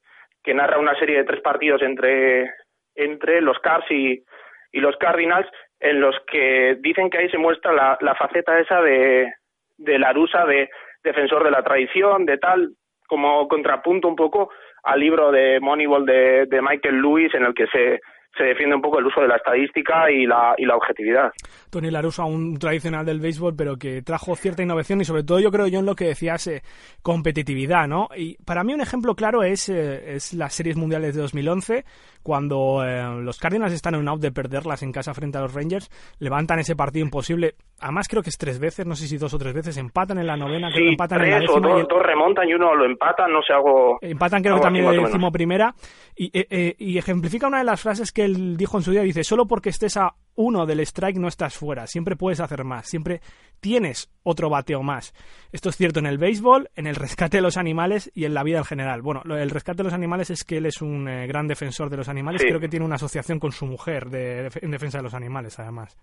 narra 0.53 0.80
una 0.80 0.98
serie 0.98 1.18
de 1.18 1.24
tres 1.24 1.41
partidos 1.41 1.82
entre, 1.82 2.51
entre 2.96 3.41
los 3.41 3.58
Cars 3.60 3.86
y, 3.89 4.24
y 4.72 4.80
los 4.80 4.96
Cardinals, 4.98 5.48
en 5.80 6.00
los 6.00 6.15
que 6.32 6.77
dicen 6.80 7.10
que 7.10 7.18
ahí 7.18 7.30
se 7.30 7.38
muestra 7.38 7.74
la, 7.74 7.98
la 8.01 8.15
faceta 8.15 8.60
esa 8.60 8.82
de, 8.82 9.34
de 9.77 10.00
Larusa, 10.00 10.46
de 10.46 10.70
defensor 11.03 11.44
de 11.44 11.51
la 11.51 11.63
tradición, 11.63 12.25
de 12.25 12.38
tal, 12.38 12.72
como 13.08 13.48
contrapunto 13.48 14.08
un 14.08 14.15
poco 14.15 14.51
al 14.84 15.00
libro 15.00 15.32
de 15.32 15.60
Moneyball 15.60 16.06
de, 16.06 16.46
de 16.46 16.62
Michael 16.62 17.01
Lewis, 17.01 17.34
en 17.34 17.46
el 17.46 17.53
que 17.53 17.68
se, 17.68 18.00
se 18.38 18.43
defiende 18.43 18.75
un 18.75 18.81
poco 18.81 19.00
el 19.00 19.05
uso 19.05 19.21
de 19.21 19.27
la 19.27 19.35
estadística 19.35 20.09
y 20.09 20.25
la, 20.25 20.53
y 20.57 20.65
la 20.65 20.75
objetividad. 20.75 21.31
Tony 21.69 21.91
Larusa, 21.91 22.23
un 22.23 22.57
tradicional 22.57 23.05
del 23.05 23.19
béisbol, 23.19 23.55
pero 23.55 23.77
que 23.77 24.01
trajo 24.01 24.35
cierta 24.35 24.63
innovación 24.63 25.01
y 25.01 25.05
sobre 25.05 25.23
todo 25.23 25.39
yo 25.39 25.51
creo 25.51 25.67
yo 25.67 25.79
en 25.79 25.85
lo 25.85 25.95
que 25.95 26.05
decías, 26.05 26.47
eh, 26.47 26.61
competitividad, 27.01 27.88
¿no? 27.88 28.09
Y 28.15 28.38
para 28.43 28.63
mí 28.63 28.73
un 28.73 28.81
ejemplo 28.81 29.15
claro 29.15 29.43
es, 29.43 29.69
eh, 29.69 30.15
es 30.15 30.33
las 30.33 30.53
series 30.53 30.77
mundiales 30.77 31.15
de 31.15 31.21
2011, 31.21 31.85
cuando 32.23 32.83
eh, 32.85 33.03
los 33.21 33.39
Cardinals 33.39 33.73
están 33.73 33.95
en 33.95 34.01
un 34.01 34.09
out 34.09 34.21
de 34.21 34.31
perderlas 34.31 34.83
en 34.83 34.91
casa 34.91 35.13
frente 35.13 35.38
a 35.38 35.41
los 35.41 35.53
Rangers, 35.53 35.89
levantan 36.19 36.59
ese 36.59 36.75
partido 36.75 37.05
imposible. 37.05 37.55
Además 37.79 38.07
creo 38.07 38.21
que 38.21 38.29
es 38.29 38.38
tres 38.38 38.59
veces, 38.59 38.85
no 38.85 38.95
sé 38.95 39.07
si 39.07 39.17
dos 39.17 39.33
o 39.33 39.39
tres 39.39 39.53
veces, 39.53 39.77
empatan 39.77 40.19
en 40.19 40.27
la 40.27 40.38
novena, 40.38 40.69
creo 40.71 40.85
que 40.85 40.91
empatan 40.91 41.23
en 41.23 41.31
la 41.31 41.39
décima. 41.39 41.75
O 41.75 41.83
dos, 41.83 42.03
remontan 42.03 42.47
y 42.47 42.53
uno 42.53 42.75
lo 42.75 42.85
empatan, 42.85 43.31
no 43.31 43.41
sé, 43.41 43.53
algo... 43.53 43.97
Empatan 44.01 44.43
creo 44.43 44.55
que 44.55 44.61
también 44.61 44.85
en 44.85 44.95
la 44.95 45.03
décimo 45.03 45.31
primera. 45.31 45.73
Y, 46.15 46.31
y 46.77 46.97
ejemplifica 46.97 47.47
una 47.47 47.59
de 47.59 47.63
las 47.63 47.81
frases 47.81 48.11
que 48.11 48.21
él 48.24 48.58
dijo 48.58 48.78
en 48.78 48.84
su 48.84 48.92
día, 48.92 49.01
dice, 49.01 49.24
solo 49.24 49.46
porque 49.46 49.70
estés 49.70 49.98
a 49.98 50.13
uno 50.36 50.66
del 50.66 50.80
strike 50.82 51.18
no 51.18 51.28
estás 51.28 51.58
fuera, 51.58 51.88
siempre 51.88 52.16
puedes 52.16 52.40
hacer 52.40 52.63
más, 52.63 52.88
siempre 52.88 53.20
tienes 53.60 54.10
otro 54.24 54.50
bateo 54.50 54.82
más. 54.82 55.13
Esto 55.51 55.70
es 55.70 55.75
cierto 55.75 56.00
en 56.00 56.06
el 56.06 56.18
béisbol, 56.18 56.70
en 56.75 56.88
el 56.88 56.96
rescate 56.96 57.38
de 57.38 57.44
los 57.44 57.58
animales 57.58 58.12
y 58.16 58.25
en 58.25 58.34
la 58.34 58.44
vida 58.44 58.60
en 58.60 58.66
general. 58.66 59.01
Bueno, 59.01 59.22
el 59.25 59.50
rescate 59.50 59.78
de 59.78 59.84
los 59.84 59.94
animales 59.94 60.30
es 60.30 60.44
que 60.44 60.58
él 60.58 60.66
es 60.66 60.82
un 60.82 61.08
eh, 61.08 61.28
gran 61.28 61.48
defensor 61.48 61.90
de 61.90 61.98
los 61.98 62.10
animales, 62.10 62.44
creo 62.44 62.60
que 62.60 62.70
tiene 62.70 62.86
una 62.86 62.96
asociación 62.96 63.40
con 63.40 63.51
su 63.51 63.66
mujer 63.66 64.06
de, 64.06 64.50
en 64.62 64.72
defensa 64.72 64.98
de 64.98 65.04
los 65.04 65.13
animales, 65.13 65.60
además. 65.60 65.98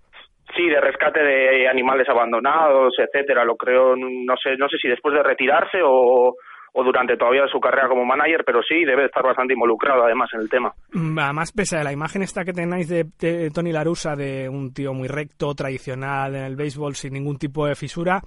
Sí, 0.56 0.66
de 0.66 0.80
rescate 0.80 1.20
de 1.22 1.68
animales 1.68 2.08
abandonados, 2.08 2.94
etcétera. 2.98 3.44
Lo 3.44 3.56
creo, 3.56 3.94
no 3.96 4.34
sé, 4.42 4.56
no 4.56 4.68
sé 4.68 4.78
si 4.78 4.88
después 4.88 5.14
de 5.14 5.22
retirarse 5.22 5.78
o, 5.84 6.34
o 6.78 6.84
durante 6.84 7.16
todavía 7.16 7.42
su 7.50 7.58
carrera 7.58 7.88
como 7.88 8.04
manager, 8.04 8.44
pero 8.46 8.62
sí 8.62 8.84
debe 8.84 9.06
estar 9.06 9.24
bastante 9.24 9.52
involucrado 9.52 10.04
además 10.04 10.30
en 10.32 10.42
el 10.42 10.48
tema. 10.48 10.72
Mm, 10.92 11.18
además, 11.18 11.50
pese 11.50 11.76
a 11.76 11.82
la 11.82 11.92
imagen 11.92 12.22
esta 12.22 12.44
que 12.44 12.52
tenéis 12.52 12.88
de, 12.88 13.50
Tony 13.52 13.72
Larusa, 13.72 14.14
de 14.14 14.48
un 14.48 14.72
tío 14.72 14.94
muy 14.94 15.08
recto, 15.08 15.52
tradicional 15.56 16.36
en 16.36 16.44
el 16.44 16.54
béisbol, 16.54 16.94
sin 16.94 17.14
ningún 17.14 17.36
tipo 17.36 17.66
de 17.66 17.74
fisura, 17.74 18.22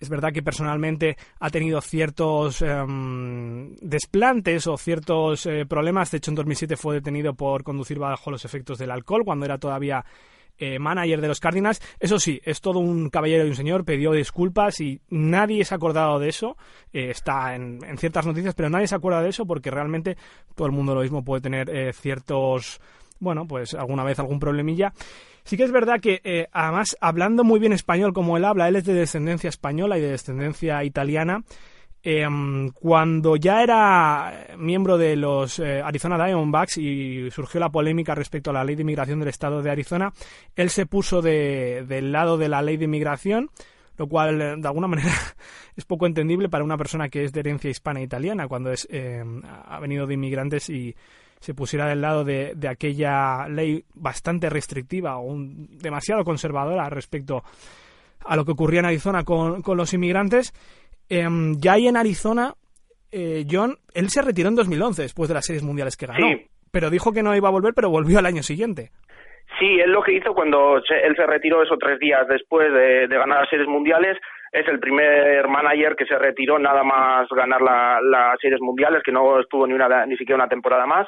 es 0.00 0.08
verdad 0.08 0.32
que 0.32 0.42
personalmente 0.42 1.18
ha 1.38 1.50
tenido 1.50 1.82
ciertos 1.82 2.62
em, 2.62 3.74
desplantes 3.82 4.66
o 4.68 4.78
ciertos 4.78 5.44
eh, 5.44 5.66
problemas. 5.68 6.10
De 6.10 6.16
hecho, 6.16 6.30
en 6.30 6.36
2007 6.36 6.78
fue 6.78 6.94
detenido 6.94 7.34
por 7.34 7.62
conducir 7.62 7.98
bajo 7.98 8.30
los 8.30 8.46
efectos 8.46 8.78
del 8.78 8.90
alcohol, 8.90 9.22
cuando 9.22 9.44
era 9.44 9.58
todavía 9.58 10.02
eh, 10.58 10.78
manager 10.78 11.20
de 11.20 11.28
los 11.28 11.40
Cardinals. 11.40 11.80
Eso 11.98 12.18
sí, 12.18 12.40
es 12.44 12.60
todo 12.60 12.78
un 12.78 13.10
caballero 13.10 13.44
y 13.44 13.48
un 13.48 13.56
señor, 13.56 13.84
pidió 13.84 14.12
disculpas 14.12 14.80
y 14.80 15.00
nadie 15.10 15.64
se 15.64 15.74
ha 15.74 15.76
acordado 15.76 16.18
de 16.18 16.28
eso. 16.28 16.56
Eh, 16.92 17.10
está 17.10 17.54
en, 17.54 17.80
ciertas 17.98 18.26
noticias, 18.26 18.54
pero 18.54 18.70
nadie 18.70 18.86
se 18.86 18.94
acuerda 18.94 19.22
de 19.22 19.30
eso 19.30 19.46
porque 19.46 19.70
realmente 19.70 20.16
todo 20.54 20.66
el 20.66 20.72
mundo 20.72 20.94
lo 20.94 21.02
mismo 21.02 21.24
puede 21.24 21.42
tener 21.42 21.68
eh, 21.70 21.92
ciertos, 21.92 22.80
bueno, 23.18 23.46
pues 23.46 23.74
alguna 23.74 24.04
vez 24.04 24.18
algún 24.18 24.38
problemilla. 24.38 24.92
Sí 25.44 25.56
que 25.56 25.64
es 25.64 25.72
verdad 25.72 26.00
que, 26.00 26.48
además, 26.52 26.96
hablando 27.00 27.42
muy 27.42 27.58
bien 27.58 27.72
español 27.72 28.12
como 28.12 28.36
él 28.36 28.44
habla, 28.44 28.68
él 28.68 28.76
es 28.76 28.84
de 28.84 28.94
descendencia 28.94 29.48
española 29.48 29.98
y 29.98 30.00
de 30.00 30.12
descendencia 30.12 30.84
italiana, 30.84 31.42
Em, 32.04 32.70
cuando 32.70 33.36
ya 33.36 33.62
era 33.62 34.48
miembro 34.58 34.98
de 34.98 35.14
los 35.14 35.60
eh, 35.60 35.80
Arizona 35.80 36.22
Diamondbacks 36.22 36.78
y 36.78 37.30
surgió 37.30 37.60
la 37.60 37.70
polémica 37.70 38.12
respecto 38.16 38.50
a 38.50 38.52
la 38.52 38.64
ley 38.64 38.74
de 38.74 38.82
inmigración 38.82 39.20
del 39.20 39.28
estado 39.28 39.62
de 39.62 39.70
Arizona, 39.70 40.12
él 40.56 40.70
se 40.70 40.86
puso 40.86 41.22
del 41.22 42.10
lado 42.10 42.38
de 42.38 42.48
la 42.48 42.60
ley 42.60 42.76
de 42.76 42.86
inmigración, 42.86 43.50
lo 43.98 44.08
cual 44.08 44.42
eh, 44.42 44.54
de 44.58 44.66
alguna 44.66 44.86
manera 44.88 45.12
es 45.76 45.84
poco 45.84 46.06
entendible 46.06 46.48
para 46.48 46.64
una 46.64 46.76
persona 46.76 47.08
que 47.08 47.22
es 47.22 47.32
de 47.32 47.38
herencia 47.38 47.70
hispana 47.70 48.00
e 48.00 48.04
italiana, 48.04 48.48
cuando 48.48 48.72
es, 48.72 48.88
em, 48.90 49.40
ha 49.44 49.78
venido 49.78 50.04
de 50.08 50.14
inmigrantes 50.14 50.70
y 50.70 50.96
se 51.38 51.54
pusiera 51.54 51.86
del 51.86 52.00
lado 52.00 52.24
de, 52.24 52.56
aquella 52.68 53.46
ley 53.48 53.84
bastante 53.94 54.50
restrictiva 54.50 55.18
o 55.18 55.36
demasiado 55.36 56.24
conservadora 56.24 56.88
respecto 56.88 57.44
a 58.24 58.36
lo 58.36 58.44
que 58.44 58.52
ocurría 58.52 58.80
en 58.80 58.86
Arizona 58.86 59.24
con, 59.24 59.62
con 59.62 59.76
los 59.76 59.92
inmigrantes. 59.92 60.52
Em, 61.08 61.56
ya 61.60 61.74
ahí 61.74 61.88
en 61.88 61.96
Arizona, 61.96 62.54
eh, 63.10 63.44
John, 63.50 63.76
él 63.94 64.08
se 64.08 64.22
retiró 64.22 64.48
en 64.48 64.56
2011 64.56 65.02
después 65.02 65.28
de 65.28 65.34
las 65.34 65.44
series 65.44 65.62
mundiales 65.62 65.96
que 65.96 66.06
ganó. 66.06 66.26
Pero 66.72 66.88
dijo 66.88 67.12
que 67.12 67.22
no 67.22 67.36
iba 67.36 67.48
a 67.48 67.52
volver, 67.52 67.74
pero 67.74 67.90
volvió 67.90 68.18
al 68.18 68.26
año 68.26 68.42
siguiente. 68.42 68.90
Sí, 69.58 69.78
él 69.78 69.92
lo 69.92 70.02
que 70.02 70.14
hizo 70.14 70.34
cuando 70.34 70.78
él 70.78 71.16
se 71.16 71.26
retiró 71.26 71.62
esos 71.62 71.78
tres 71.78 71.98
días 71.98 72.26
después 72.26 72.72
de, 72.72 73.06
ganar 73.06 73.40
las 73.40 73.50
series 73.50 73.68
mundiales, 73.68 74.16
es 74.50 74.66
el 74.66 74.80
primer 74.80 75.46
manager 75.48 75.94
que 75.94 76.06
se 76.06 76.18
retiró 76.18 76.58
nada 76.58 76.82
más 76.82 77.28
ganar 77.28 77.60
las 77.60 78.40
series 78.40 78.60
mundiales, 78.60 79.02
que 79.02 79.12
no 79.12 79.40
estuvo 79.40 79.66
ni, 79.66 79.74
una, 79.74 80.06
ni 80.06 80.16
siquiera 80.16 80.36
una 80.36 80.48
temporada 80.48 80.86
más. 80.86 81.06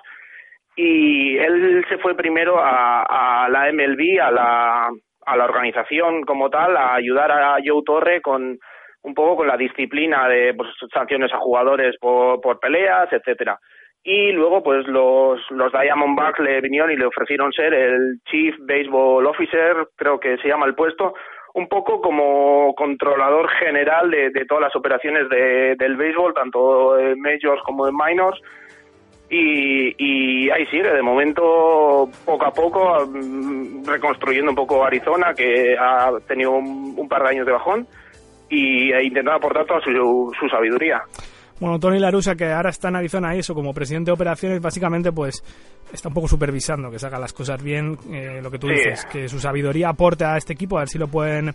Y 0.77 1.39
él 1.39 1.85
se 1.89 1.99
fue 1.99 2.15
primero 2.15 2.59
a, 2.59 3.45
a 3.45 3.49
la 3.49 3.73
MLB, 3.73 4.21
a 4.21 4.31
la, 4.31 4.91
a 5.25 5.37
la 5.37 5.45
organización 5.45 6.23
como 6.25 6.51
tal, 6.51 6.77
a 6.77 6.95
ayudar 6.95 7.31
a 7.33 7.57
Joe 7.65 7.83
Torre 7.85 8.21
con, 8.21 8.59
un 9.05 9.15
poco 9.15 9.37
con 9.37 9.47
la 9.47 9.57
disciplina 9.57 10.27
de 10.29 10.55
pues, 10.55 10.71
sanciones 10.93 11.33
a 11.33 11.39
jugadores 11.39 11.97
por, 12.01 12.41
por 12.41 12.59
peleas, 12.59 13.13
etcétera. 13.13 13.59
Y 14.03 14.33
luego, 14.33 14.63
pues 14.63 14.87
los, 14.87 15.41
los 15.51 15.73
Diamondbacks 15.73 16.41
le 16.41 16.61
vinieron 16.61 16.91
y 16.91 16.97
le 16.97 17.07
ofrecieron 17.07 17.53
ser 17.53 17.73
el 17.73 18.21
Chief 18.31 18.55
Baseball 18.61 19.27
Officer, 19.27 19.89
creo 19.97 20.19
que 20.19 20.37
se 20.39 20.49
llama 20.49 20.67
el 20.67 20.75
puesto, 20.75 21.15
un 21.55 21.69
poco 21.69 22.01
como 22.01 22.75
controlador 22.75 23.49
general 23.51 24.11
de, 24.11 24.31
de 24.31 24.45
todas 24.47 24.65
las 24.65 24.77
operaciones 24.77 25.29
de, 25.29 25.77
del 25.79 25.97
béisbol, 25.97 26.35
tanto 26.35 26.99
en 26.99 27.21
majors 27.21 27.63
como 27.63 27.87
en 27.87 27.95
minors. 27.95 28.41
Y, 29.31 30.51
ahí 30.51 30.67
sigue, 30.67 30.91
de 30.91 31.03
momento, 31.03 32.09
poco 32.25 32.45
a 32.45 32.53
poco, 32.53 33.07
mm, 33.07 33.85
reconstruyendo 33.87 34.51
un 34.51 34.57
poco 34.57 34.85
Arizona, 34.85 35.35
que 35.35 35.77
ha 35.79 36.13
tenido 36.29 36.53
un 36.53 37.09
par 37.09 37.23
de 37.23 37.31
años 37.31 37.47
de 37.47 37.53
bajón 37.53 37.89
y 38.49 38.93
e 38.93 39.05
intentar 39.05 39.35
aportar 39.35 39.67
toda 39.67 39.81
su, 39.81 40.33
su 40.39 40.49
sabiduría. 40.49 41.03
Bueno, 41.61 41.79
Tony 41.79 42.01
Larusa, 42.01 42.35
que 42.35 42.51
ahora 42.51 42.71
está 42.71 42.89
en 42.89 42.97
Arizona, 42.97 43.35
eso 43.35 43.55
como 43.55 43.73
presidente 43.73 44.11
de 44.11 44.15
operaciones, 44.15 44.61
básicamente 44.61 45.13
pues 45.13 45.43
está 45.93 46.09
un 46.09 46.15
poco 46.15 46.27
supervisando 46.27 46.91
que 46.91 46.99
se 46.99 47.07
hagan 47.07 47.21
las 47.21 47.33
cosas 47.33 47.63
bien, 47.63 47.97
eh, 48.11 48.41
lo 48.43 48.51
que 48.51 48.59
tú 48.59 48.67
dices, 48.67 49.07
que 49.07 49.29
su 49.29 49.39
sabiduría 49.39 49.91
aporte 49.91 50.25
a 50.25 50.37
este 50.37 50.53
equipo, 50.55 50.77
a 50.77 50.81
ver 50.81 50.89
si 50.89 50.99
lo 50.99 51.07
pueden 51.07 51.55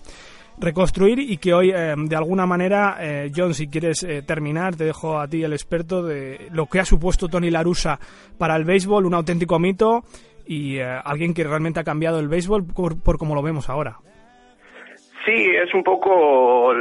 reconstruir 0.57 1.19
y 1.19 1.37
que 1.37 1.53
hoy, 1.53 1.71
eh, 1.71 1.95
de 1.97 2.15
alguna 2.15 2.45
manera, 2.45 2.97
eh, 2.99 3.31
John, 3.35 3.53
si 3.53 3.67
quieres 3.67 4.05
terminar, 4.25 4.75
te 4.75 4.85
dejo 4.85 5.19
a 5.19 5.27
ti 5.27 5.43
el 5.43 5.53
experto 5.53 6.01
de 6.01 6.47
lo 6.51 6.67
que 6.67 6.79
ha 6.79 6.85
supuesto 6.85 7.27
Tony 7.27 7.49
Larusa 7.49 7.99
para 8.37 8.55
el 8.55 8.63
béisbol, 8.63 9.05
un 9.05 9.13
auténtico 9.13 9.59
mito 9.59 10.03
y 10.47 10.79
alguien 10.79 11.33
que 11.33 11.43
realmente 11.43 11.81
ha 11.81 11.83
cambiado 11.83 12.19
el 12.19 12.29
béisbol 12.29 12.65
por, 12.65 12.99
por 13.01 13.17
como 13.17 13.35
lo 13.35 13.41
vemos 13.41 13.69
ahora. 13.69 13.99
Sí, 15.29 15.51
es 15.55 15.71
un 15.75 15.83
poco, 15.83 16.73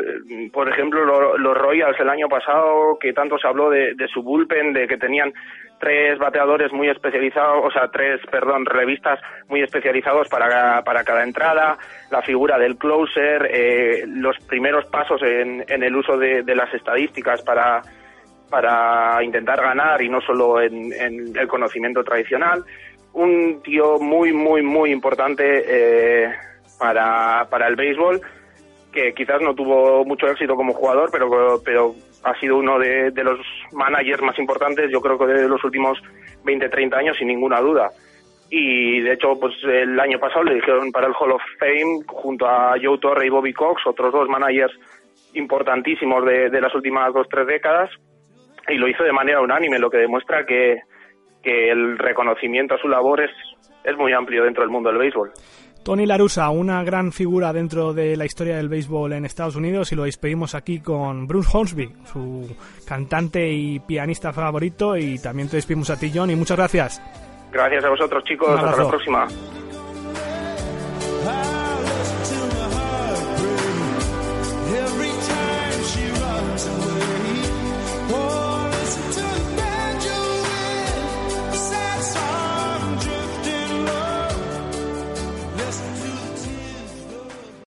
por 0.54 0.68
ejemplo, 0.70 1.36
los 1.36 1.54
Royals 1.54 2.00
el 2.00 2.08
año 2.08 2.30
pasado, 2.30 2.98
que 2.98 3.12
tanto 3.12 3.36
se 3.38 3.46
habló 3.46 3.68
de, 3.68 3.94
su 4.10 4.22
bullpen, 4.22 4.72
de 4.72 4.88
que 4.88 4.96
tenían 4.96 5.34
tres 5.78 6.18
bateadores 6.18 6.72
muy 6.72 6.88
especializados, 6.88 7.66
o 7.66 7.70
sea, 7.70 7.88
tres, 7.88 8.22
perdón, 8.30 8.64
revistas 8.64 9.20
muy 9.48 9.60
especializados 9.62 10.28
para, 10.30 10.82
para 10.82 11.04
cada 11.04 11.24
entrada, 11.24 11.76
la 12.10 12.22
figura 12.22 12.58
del 12.58 12.78
closer, 12.78 13.50
eh, 13.52 14.04
los 14.06 14.38
primeros 14.46 14.86
pasos 14.86 15.22
en, 15.22 15.66
en 15.68 15.82
el 15.82 15.94
uso 15.94 16.16
de, 16.16 16.42
las 16.54 16.72
estadísticas 16.72 17.42
para, 17.42 17.82
para 18.48 19.22
intentar 19.22 19.60
ganar 19.60 20.00
y 20.00 20.08
no 20.08 20.22
solo 20.22 20.62
en, 20.62 20.90
en 20.94 21.36
el 21.36 21.48
conocimiento 21.48 22.02
tradicional. 22.02 22.64
Un 23.12 23.60
tío 23.62 23.98
muy, 23.98 24.32
muy, 24.32 24.62
muy 24.62 24.90
importante 24.90 25.64
eh, 25.66 26.32
para, 26.78 27.46
para 27.50 27.68
el 27.68 27.76
béisbol 27.76 28.22
que 28.98 29.14
quizás 29.14 29.40
no 29.40 29.54
tuvo 29.54 30.04
mucho 30.04 30.26
éxito 30.26 30.56
como 30.56 30.72
jugador, 30.72 31.08
pero, 31.12 31.60
pero 31.64 31.94
ha 32.24 32.38
sido 32.40 32.56
uno 32.56 32.78
de, 32.78 33.12
los 33.22 33.38
managers 33.72 34.22
más 34.22 34.38
importantes, 34.38 34.90
yo 34.90 35.00
creo 35.00 35.18
que 35.18 35.26
de 35.26 35.48
los 35.48 35.62
últimos 35.64 35.98
20, 36.44 36.68
30 36.68 36.96
años, 36.96 37.16
sin 37.16 37.28
ninguna 37.28 37.60
duda. 37.60 37.90
Y 38.50 39.00
de 39.00 39.12
hecho, 39.12 39.38
pues 39.38 39.54
el 39.64 39.98
año 40.00 40.18
pasado 40.18 40.44
le 40.44 40.54
dijeron 40.54 40.90
para 40.90 41.06
el 41.06 41.14
Hall 41.18 41.32
of 41.32 41.42
Fame, 41.58 42.04
junto 42.06 42.46
a 42.46 42.74
Joe 42.82 42.98
Torre 42.98 43.26
y 43.26 43.30
Bobby 43.30 43.52
Cox, 43.52 43.86
otros 43.86 44.12
dos 44.12 44.28
managers 44.28 44.72
importantísimos 45.34 46.24
de, 46.24 46.48
de 46.48 46.60
las 46.60 46.74
últimas 46.74 47.12
dos, 47.12 47.28
tres 47.28 47.46
décadas, 47.46 47.90
y 48.66 48.74
lo 48.74 48.88
hizo 48.88 49.04
de 49.04 49.12
manera 49.12 49.40
unánime, 49.40 49.78
lo 49.78 49.90
que 49.90 49.98
demuestra 49.98 50.44
que, 50.46 50.80
que 51.42 51.70
el 51.70 51.98
reconocimiento 51.98 52.74
a 52.74 52.78
su 52.78 52.88
labor 52.88 53.20
es, 53.20 53.30
es 53.84 53.96
muy 53.96 54.12
amplio 54.12 54.44
dentro 54.44 54.62
del 54.62 54.70
mundo 54.70 54.88
del 54.88 54.98
béisbol. 54.98 55.30
Tony 55.88 56.04
Larusa, 56.04 56.50
una 56.50 56.84
gran 56.84 57.12
figura 57.12 57.50
dentro 57.50 57.94
de 57.94 58.14
la 58.14 58.26
historia 58.26 58.58
del 58.58 58.68
béisbol 58.68 59.14
en 59.14 59.24
Estados 59.24 59.56
Unidos 59.56 59.90
y 59.90 59.94
lo 59.96 60.02
despedimos 60.02 60.54
aquí 60.54 60.80
con 60.80 61.26
Bruce 61.26 61.48
Hornsby, 61.50 61.90
su 62.12 62.54
cantante 62.86 63.50
y 63.50 63.80
pianista 63.80 64.34
favorito 64.34 64.98
y 64.98 65.18
también 65.18 65.48
te 65.48 65.56
despedimos 65.56 65.88
a 65.88 65.98
ti 65.98 66.12
John 66.14 66.30
y 66.30 66.36
muchas 66.36 66.58
gracias. 66.58 67.02
Gracias 67.50 67.82
a 67.82 67.88
vosotros 67.88 68.22
chicos, 68.24 68.50
hasta 68.50 68.82
la 68.82 68.86
próxima. 68.90 69.28